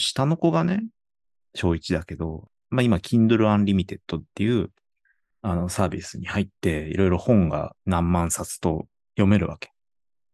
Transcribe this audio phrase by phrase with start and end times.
[0.00, 0.84] 下の子がね、
[1.54, 4.70] 小1だけど、まあ今、Kindle Unlimited っていう、
[5.42, 8.86] あの、サービスに入って、いろいろ本が何万冊と
[9.16, 9.72] 読めるわけ。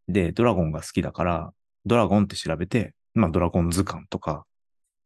[0.09, 1.53] で、ドラゴンが好きだから、
[1.85, 4.45] ドラゴンって調べて、まあ、ドラゴン図鑑とか、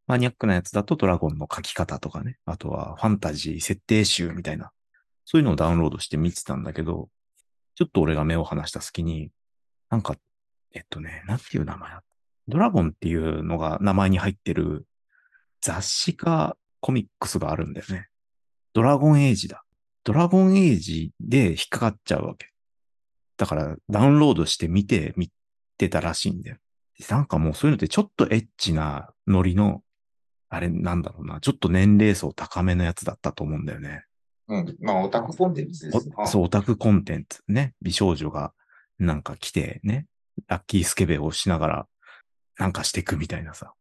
[0.07, 4.71] マニアックなやつだとドラゴンの書き方とかね、あとはファンタジー設定集みたいな、
[5.25, 7.09] そういうのをダウンロードして見てたんだけど、
[7.75, 9.31] ちょっと俺が目を離した隙に、
[9.89, 10.15] なんか、
[10.73, 12.03] えっとね、なんていう名前だ
[12.47, 14.85] ドラゴンっていうのが名前に入ってる
[15.61, 18.07] 雑誌かコミックスがあるんだよね。
[18.73, 19.63] ドラゴンエイジだ。
[20.03, 22.51] ドラゴンエイジで引っかかっちゃうわけ。
[23.37, 25.31] だからダウンロードして見て、見
[25.77, 26.57] てたらしいんだよ。
[27.09, 29.81] なんかもうそういうのってちょっとエッチなノリの、
[30.49, 34.03] あれなんだろうな、ちょっと年齢層高めのやつだったと思うんだよね。
[34.47, 34.77] うん。
[34.79, 37.73] まあ、オタクコンテンツですそう、オタクコンテンツね。
[37.81, 38.53] 美少女が
[38.99, 40.07] なんか来てね、
[40.47, 41.87] ラッキースケベをしながら
[42.57, 43.73] なんかしていくみたいなさ。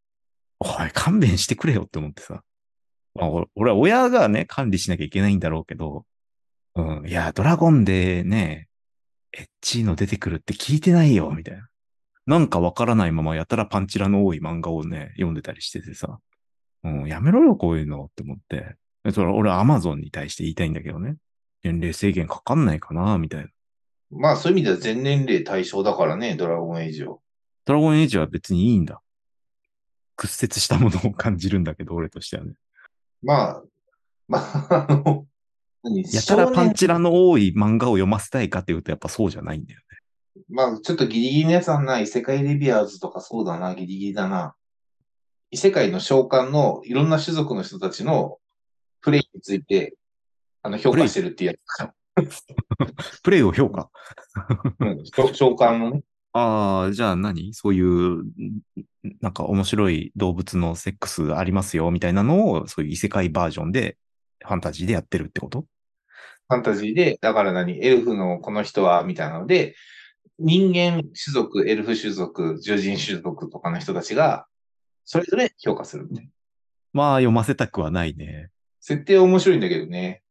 [0.59, 2.43] おい、勘弁してくれよって思ってさ。
[3.15, 6.07] まあ、俺は親がね、管理しなきゃいけないんだろうけど、
[6.77, 8.69] うん、いや、ドラゴンでね、
[9.33, 11.69] エッチーの出てくるって聞いてないよ、みたいな。
[12.27, 16.19] なんかわからないままやたらパンチラの多い漫画をね、読んでたりしててさ。
[16.85, 18.77] うん、やめろよ、こういうのって思って。
[19.13, 21.17] それ俺はアマゾンに対して言いたいんだけどね。
[21.63, 23.49] 年齢制限かかんないかな、みたいな。
[24.11, 27.21] まあ、そういう意味では全年齢対象だからね、ドラゴンエイジを。
[27.65, 29.01] ドラゴンエイジは別にいいんだ。
[30.17, 32.53] 屈折したものを感じるんだけど、俺としてはね。
[33.23, 33.63] まあ、
[34.29, 35.27] まあ、あの、
[35.83, 40.43] 何やたらパンチラの多い漫画を読ませたいかっていうと、やっぱそうじゃないんだよね。
[40.49, 42.05] まあ、ちょっとギリギリのやつはない。
[42.05, 44.55] 異世界レビアーズとかそうだな、ギリギリだな。
[45.51, 48.39] 異世界の召喚のいろんな種族の人たちの
[49.01, 49.97] プレイについて、
[50.63, 51.57] あの、評価してるっていうや
[52.27, 53.23] つ。
[53.23, 53.91] プレイを評価？
[54.81, 56.03] うん、召召喚のね。
[56.33, 57.55] ああ、じゃあ何？
[57.55, 58.25] そういう、ん
[59.21, 63.97] なんか面白い動物のセックスありますよ、みたいなのを、そういう異世界バージョンで、
[64.45, 65.67] ファンタジーでやってるってこと？
[66.49, 69.75] ファンタジーで、だから何、エルフのこの人は、みたいなので、
[70.39, 74.47] 人間種族、エルフ種族、獣人種族とかの人たちが、
[75.05, 76.31] それぞれ評価するみたいな。
[76.93, 78.51] まあ、読ませたくはないね。
[78.81, 80.23] 設定は面白いんだけどね。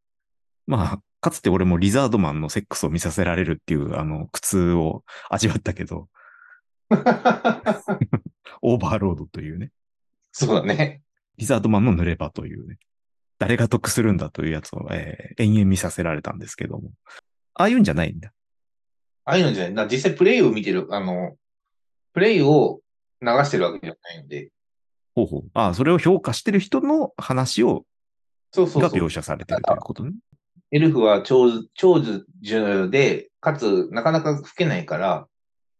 [0.65, 6.07] まあ、かつて俺もリザードマンのセックスを見させられるっていう、あの、苦痛を味わったけど、
[8.61, 9.71] オーバーロードというね。
[10.31, 11.01] そうだね。
[11.37, 12.79] リザードマンの濡れ場というね。
[13.37, 16.91] 誰が得するんだというやつを、えー延々見させられたんですけども。
[17.53, 18.33] ああいうんじゃないんだ。
[19.25, 19.73] ああいうのじゃない。
[19.75, 21.37] だ実際プレイを見てる、あの、
[22.13, 22.81] プレイを
[23.21, 24.51] 流してるわけじゃないので、
[25.15, 25.43] ほうほう。
[25.53, 27.83] ああ、それを評価してる人の話を、が
[28.51, 28.91] そうそうそう。
[28.91, 30.13] 描写されてるということね。
[30.71, 35.27] エルフは長寿、長寿で、かつ、なかなか老けないから、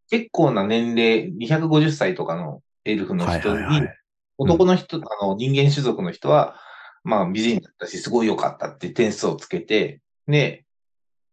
[0.10, 3.96] 結構な年齢、250歳とかのエルフのはい人に、はいはい。
[4.38, 6.56] 男の人、あの、人間種族の人は、
[7.04, 10.66] まあ、美人だったし、すごい良かったって点数をつけて、で、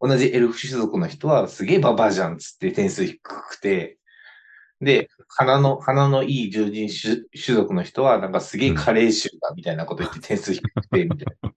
[0.00, 3.98] 同じエルフ種族の人は、すげえババアじゃんっつって点数低くて、
[4.80, 11.52] で、鼻の、鼻のいい獣人種種族の人は、なんかすげえ加齢臭だみたいなこと言って点数低くて、みたいな。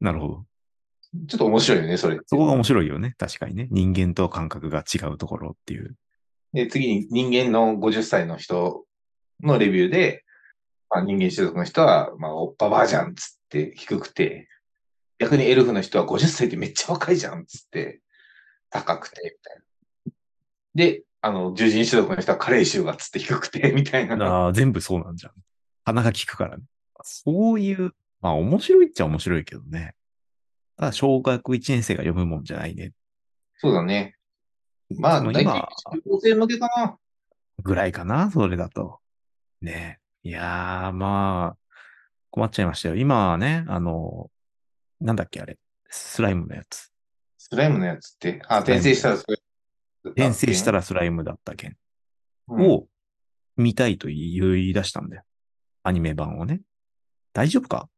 [0.00, 0.44] なるほど。
[1.28, 2.18] ちょっと面白いよね、それ。
[2.26, 3.14] そこが面白いよね。
[3.18, 3.68] 確かにね。
[3.70, 5.96] 人間と感覚が違うところっていう。
[6.52, 8.84] で、次に人間の50歳の人
[9.42, 10.24] のレビューで、
[10.90, 14.48] まあ、人間種族の人は、まあ、おババアじゃんっつって低くて、
[15.18, 18.00] 逆にエルフの人は50歳ってめっちゃ若いじゃんっつって
[18.70, 20.12] 高くて、みたいな。
[20.74, 24.16] で、あの、獣人種族の人は加齢臭がっつって低くて、 みたいな。
[24.24, 25.32] ああ、全部そうなんじゃん。
[25.84, 26.64] 鼻が効くからね。
[27.02, 29.94] そういう、まあ面白いっちゃ面白いけどね。
[30.76, 32.92] ただ小学1年生が読むもんじゃないね。
[33.58, 34.16] そうだね。
[34.96, 36.98] まあ、今、中高生向けかな。
[37.62, 39.00] ぐらいかな、それだと。
[39.60, 41.56] ねいやー、まあ、
[42.30, 42.96] 困っちゃいましたよ。
[42.96, 44.30] 今はね、あの、
[45.00, 45.58] なんだっけ、あれ。
[45.88, 46.90] スライムのやつ。
[47.38, 48.42] スライムのやつって。
[48.48, 49.38] あ、転生したらそれ。
[50.04, 51.76] 転生したらスライムだった件
[52.48, 52.86] うんを
[53.56, 55.22] 見たいと言い出したんだよ。
[55.82, 56.60] アニメ版をね。
[57.32, 57.88] 大丈夫か？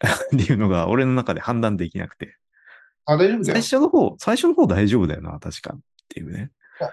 [0.34, 2.36] っていうのが俺の中で判断できなくて。
[3.04, 3.62] あ、大丈夫だ最よ。
[3.62, 5.74] 初の方、最初の方大丈夫だよな、確か。
[5.74, 6.50] っていうね。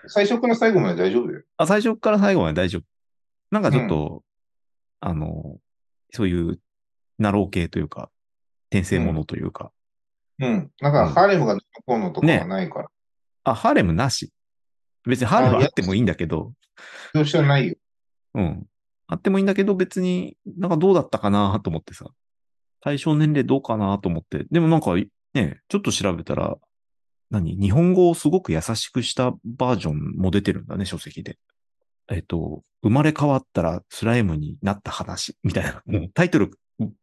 [0.08, 1.44] 最初から最後まで大丈夫だよ。
[1.58, 2.84] あ、最初から最後まで大丈夫。
[3.52, 4.24] なんかちょっと、
[5.00, 5.60] あの、
[6.12, 6.60] そういう、
[7.20, 8.10] ナロー系というか、
[8.72, 9.72] 転生ものというか、
[10.40, 10.72] うん。
[10.82, 12.90] なんか、うんハーレムがどこうのとかねはないから。
[13.46, 14.34] あ、ハーレムなし。
[15.06, 16.54] 別にハーレムあってもいいんだけど、
[17.14, 17.76] どうしようないよ。
[18.34, 18.66] うん。
[19.08, 22.06] あってもいいんだけど、別になんかどうだったかなと思ってさ。
[22.86, 24.46] 対象年齢どうかなと思って。
[24.52, 24.94] でもなんか
[25.34, 26.56] ね、ちょっと調べたら、
[27.32, 27.56] 何？
[27.58, 31.40] 日本語をすごく優しくしたバージョンも出てるんだね、書籍で。
[32.12, 36.52] えっと、生まれ変わったらスライムになった話みたいな、もうタイトル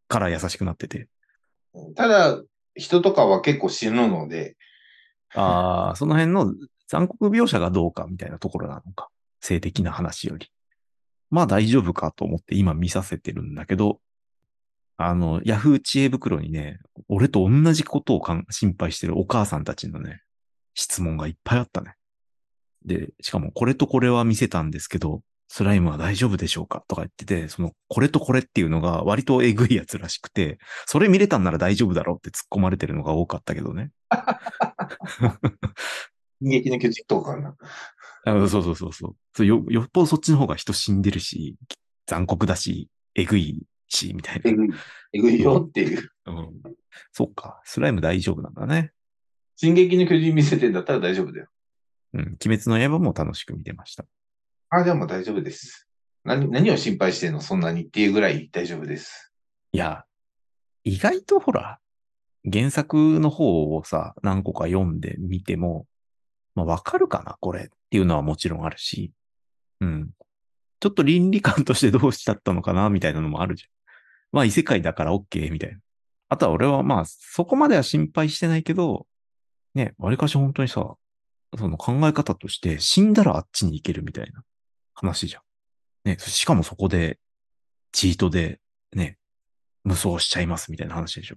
[0.07, 1.09] から優しくなってて。
[1.97, 2.41] ただ、
[2.77, 4.57] 人とかは結構死ぬので、
[5.35, 6.55] ああ、その辺の
[6.87, 9.09] 残酷描写がどうかみたいなところなのか。
[9.41, 10.47] 性的な話より。
[11.29, 13.99] まあ大丈夫かと思って今見させてるんだけど、
[14.97, 16.79] あの、ヤフー知恵袋にね、
[17.09, 20.23] 俺と同じことをかん心配してるお母さんたちのね、
[20.75, 21.95] 質問がいっぱいあったね。
[22.85, 26.83] で、しかもこれとこれは見せたんですけど、スライムは大丈夫でしょうか？
[26.89, 33.91] とか言ってて、その、これとこれっていうのが割とえぐいやつらしくて、それ見れたんなら大丈夫だろうって突っ込まれてるのが多かったけどね。
[36.41, 37.55] 進撃の巨人とかな。
[38.25, 39.63] あそうそうそうそうそうよ。
[39.69, 41.57] よっぽどそっちの方が人死んでるし、
[42.07, 44.51] 残酷だし、えぐいし、みたいな。
[44.51, 44.69] えぐい、
[45.13, 46.11] えぐいよっていう。
[46.27, 46.63] うん。
[47.13, 47.61] そっか。
[47.65, 48.93] スライム大丈夫なんだね。
[49.57, 51.49] 進撃の巨人見せてんだったら大丈夫だよ。
[52.15, 52.21] うん。
[52.45, 54.05] 鬼滅の刃も楽しく見てました。
[54.71, 55.89] あ、じゃあもう大丈夫です。
[56.25, 57.41] 何、何を心配してんの？
[57.41, 59.33] そんなにっていうぐらい大丈夫です。
[59.73, 60.05] いや、
[60.85, 61.79] 意外とほら、
[62.51, 65.87] 原作の方をさ、何個か読んでみても、
[66.55, 69.13] まあわかるかなこれっていうのはもちろんあるし、
[69.81, 70.11] うん。
[70.81, 73.71] ちょっと倫理観としてどうしちゃったのかなみたいなのもあるじゃん。
[74.33, 75.79] まあ異世界だから OK みたいな。
[76.29, 79.07] あとは俺はまあそこまでは心配してないけど、
[79.75, 80.97] ね、わりかし本当にさ、
[81.59, 84.43] その考え方として死んだらあっちに行けるみたいな
[84.95, 85.43] 話じゃん。
[86.05, 87.19] ね、しかもそこで、
[87.93, 88.61] チートで、
[88.95, 89.19] ね、
[89.85, 91.37] 無双しちゃいますみたいな話でしょ。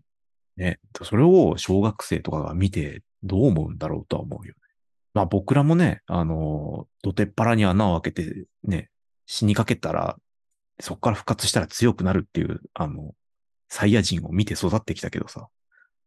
[0.57, 0.79] ね。
[1.03, 4.59] それを小学生とかが見てどう思うんだろうとは思うよね。
[5.13, 8.89] まあ僕らもね、あの、土手っ腹に穴を開けてね、
[9.25, 10.17] 死にかけたら、
[10.79, 13.13] そこから復活したら強くなるっていう、あの、
[13.69, 15.47] サイヤ人を見て育ってきたけどさ。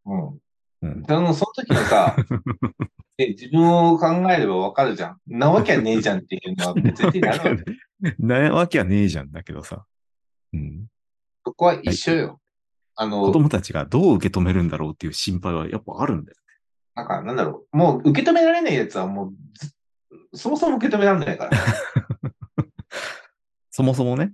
[0.07, 0.39] うん。
[0.83, 1.05] うん。
[1.09, 2.17] あの、その時のさ、
[3.19, 5.19] ね自分を考えればわかるじゃん。
[5.27, 7.65] なわけはねえじゃんっていうのは絶対なるわけ。
[8.19, 9.85] なわけはねえじゃんだけどさ。
[10.53, 10.87] うん。
[11.45, 12.41] そこは一緒よ。
[12.95, 16.39] あ子の、供たちがどう受け止めるんだろうっていう心配はやっぱあるんだよ。
[16.95, 17.77] なんか、なんだろう。
[17.77, 19.73] もう受け止められないやつはもうず、
[20.35, 21.51] そもそも受け止められないから。
[23.71, 24.33] そもそもね、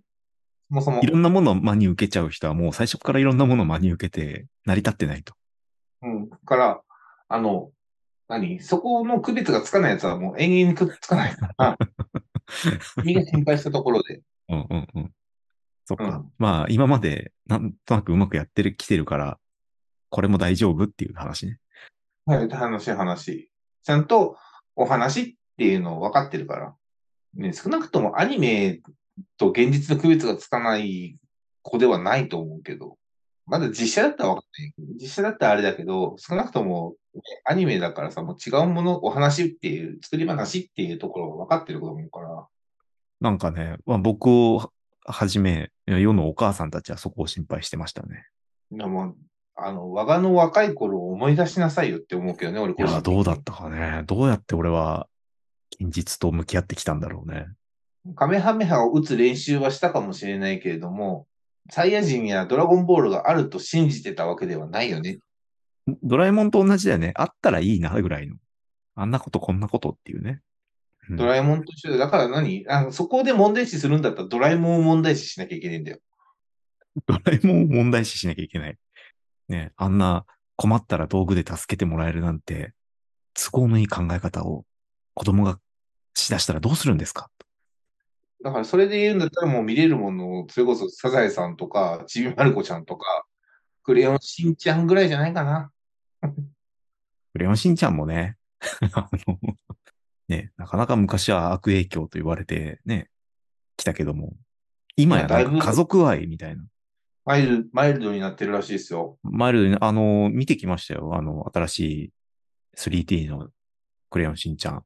[0.69, 1.07] そもそもい。
[1.07, 5.35] ろんなものを真に受けちゃう人はもう最初からいろんなものを真に受けて成り立ってないと。
[6.03, 6.31] うん。
[6.31, 6.81] だから、
[7.29, 7.71] あの、
[8.29, 8.61] 何？
[8.61, 11.79] そこの区別がつかないやつはもう永遠にくっつかないから、
[13.03, 14.23] 君が心配したところで。
[14.49, 15.13] うんうんうん。
[15.85, 16.05] そっか。
[16.05, 19.39] うんまあ今までなんとなくうまくやってる、来てるから、
[20.09, 21.59] これも大丈夫っていう話ね。
[22.27, 23.51] はい、話、話。
[23.83, 24.39] ちゃんと
[24.77, 26.75] お話っていうのを分かってるから。
[27.35, 28.81] ね、少なくともアニメ
[29.37, 31.17] と現実の区別がつかない
[31.63, 32.99] 子ではないと思うけど、
[33.47, 34.97] まだ実写だったら分かんない。
[35.01, 42.47] 実写だったらあれだけど、少なくとも、ねアニメだからさ、もう違うもの、お話っていう、作り話っていうところが分かってる子だもんから。
[43.21, 44.71] なんかね、まあ、僕を
[45.05, 48.27] はじめ、世のお母さんたちはそこを心配してましたね。
[48.71, 49.15] でも、
[49.57, 54.03] あの、我がの若い頃を思い出しなさいよって思うけどね、俺いや、どうだったかね。
[54.07, 55.07] どうやって俺は
[55.81, 57.47] 現実と向き合ってきたんだろうね。
[58.15, 61.27] カメハメハを打つ練習はしたかもしれないけれども、
[61.71, 65.19] サイヤ人やドラゴンボールがあると信じてたわけではないよね。
[66.03, 67.13] ドラえもんと同じだよね。
[67.17, 68.37] あったらいいなぐらいの。
[68.95, 70.41] あんなことこんなことっていうね。
[71.11, 72.65] うんドラえもんと一緒で、だから何？
[72.69, 75.99] あのそこで問題視するんだったらドラえもんを問題視しなきゃいけないんだよ。
[77.07, 78.79] ドラえもんを問題視しなきゃいけない。
[79.49, 80.25] ね、あんな
[80.57, 82.73] 困ったら道具で助けてもらえるなんて、
[83.35, 84.65] 都合のいい考え方を
[85.13, 85.59] 子供が
[86.15, 87.31] しだしたらどうするんですか？
[88.45, 93.25] だからそれで言うんだったらもう見れるもの、それこそサザエさんとか、ちびまる子ちゃんとか、
[93.83, 95.73] クレヨンしんちゃんぐらいじゃないかな。
[97.33, 98.37] クレヨンしんちゃんもね、
[98.93, 99.39] あの、
[100.29, 103.09] ね、なかなか昔は悪影響と言われてね、
[103.79, 104.37] 来たけども、
[104.95, 106.65] 今やなんか家族愛みたいな。
[107.25, 109.19] マイル、マイルドになってるらしいですよ。
[109.23, 111.15] マイルドに、あの、見てきましたよ。
[111.15, 112.13] あの、新しい
[112.77, 113.49] 3D の
[114.11, 114.75] クレヨンしんちゃん。
[114.77, 114.83] あ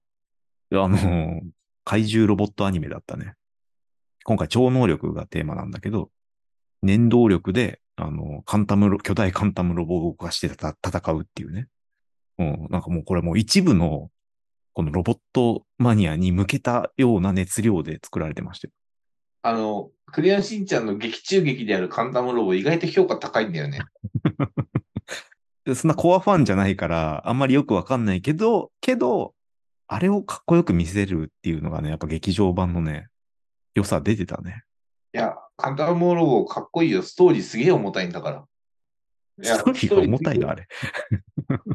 [0.70, 1.42] の、
[1.82, 3.34] 怪獣ロボットアニメだったね。
[4.25, 6.10] 今回超能力がテーマなんだけど、
[6.82, 11.68] 念動力で、あの、カンタムロ、巨大カンタムロボを動かしてた戦うっていうね。
[12.38, 14.10] うん、なんかもうこれもう一部の、
[14.75, 18.72] このロボットマニアに向けたような熱量で作られてましたよ。
[19.42, 23.80] あの、クレヨンしんちゃんの劇中劇であるカンタムロボ、意外と評価高いんだよね。
[25.64, 29.34] でそんなコアファンじゃないから、あんまりよくわかんないけど、けど、
[29.87, 33.08] あれをかっこよく見せるっていうのがね、やっぱ劇場版のね、
[33.75, 34.64] 良さ出てたね。
[35.14, 37.02] いや、カンタムロボかっこいいよ。
[37.02, 38.44] ストーリーすげえ重たいんだから。
[39.42, 40.68] いやストーリーが重たいの、あれ。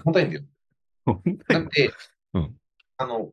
[0.05, 0.43] 重たいんだよ。
[1.47, 1.91] だって、
[2.33, 2.55] うん
[2.97, 3.31] あの、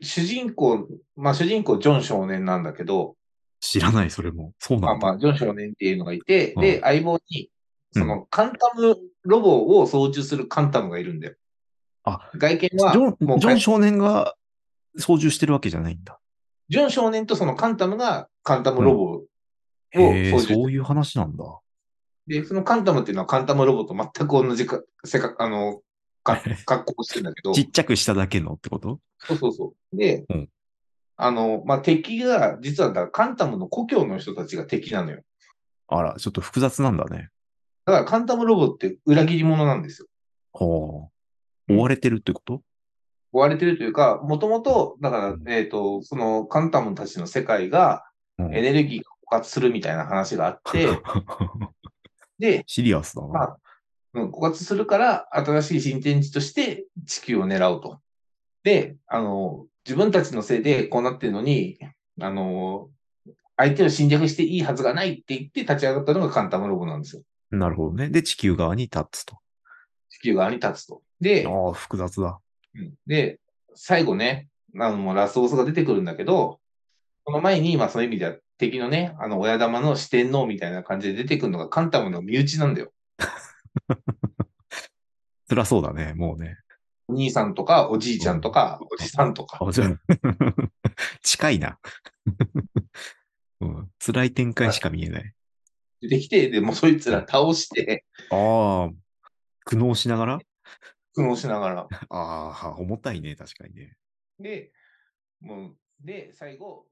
[0.00, 3.16] 主人公、まあ主人公ジョン少年なんだけど、
[3.60, 4.52] 知らない、それも。
[4.58, 5.06] そうなんだ。
[5.06, 7.50] まあまあ、ジョン少年っていうのがいて、うんで、相棒に、
[7.92, 11.34] その、カンタムロボを操縦するカンタムがいるんだよ。
[12.04, 14.34] あ、外見は、ジョン、ジョン少年が
[14.96, 16.20] 操縦してるわけじゃないんだ。
[16.68, 19.24] ジョン少年とそのカンタムがカンタムロボを
[19.90, 21.44] へえ、操縦してそういう話なんだ。
[22.26, 25.80] で、そのカンタムっていうのはカンタムロボと全く同じか、せか、あの、
[26.22, 29.00] か 格好をしてるんだけど、ちっちゃくしただけのってこと？
[29.18, 29.96] そうそうそう。
[29.96, 30.48] で、うん
[31.20, 35.22] あの、まあ、敵が、実はだ、カンタムの故郷の人たちが敵なのよ。
[35.88, 37.30] あら、ちょっと複雑なんだね。
[37.86, 40.08] だからカンタムロボって裏切り者なんですよ。
[40.52, 41.08] ほ
[41.68, 41.74] う。
[41.74, 42.62] 追われてるってこと？
[43.32, 48.04] 追われてるというか、もともと、だからうん、えっ、と、そのカンタムたちの世界が
[48.38, 49.04] うんエネルギーが
[49.38, 50.88] 枯渇するみたいな話があって、
[52.38, 53.28] で、シリアスだな。
[53.28, 53.58] まあ
[54.14, 58.00] うん枯渇するから、新しい新天地として地球を狙うと。
[58.62, 61.78] で、あの、自分たちのせいでこうなってるのに、
[62.20, 62.90] あの、
[63.56, 67.22] 相手を侵略していいはずがないって言って立ち上がったのがカンタムロボなんですよ。
[67.50, 68.08] なるほどね。
[68.08, 69.38] で、地球側に立つと。
[70.10, 71.02] 地球側に立つと。
[71.20, 72.38] で、ああ、複雑だ。
[72.78, 73.40] うんで、
[73.74, 76.60] 最後ね、あの、もうラスボスが出てくるんだけど、
[77.26, 82.92] その前に、まあそういう意味では敵のね、あの、親玉の四天王みたいな感じで出てくるのがカンタムの身内なんだよ。
[85.48, 86.58] 辛そうだね、もうね。
[87.08, 89.58] お兄さんとか、おじいちゃんとか、おじさんとか。
[91.22, 91.78] 近いな。
[93.60, 95.32] うん、辛い展開しか見えない。
[96.00, 98.90] 出てきて、でもうそいつら倒して、ああ、
[99.64, 100.38] 苦悩しながら？
[101.18, 101.88] 苦悩しながら。
[102.10, 103.96] ああ、重たいね、確かにね。
[104.38, 104.72] で、
[105.40, 106.86] もう、で、最後、